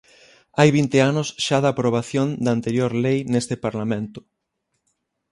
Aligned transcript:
Hai 0.57 0.69
vinte 0.77 0.97
anos 1.11 1.27
xa 1.45 1.57
da 1.63 1.69
aprobación 1.71 2.27
da 2.43 2.51
anterior 2.57 2.91
lei 3.05 3.19
neste 3.33 3.55
Parlamento. 3.65 4.19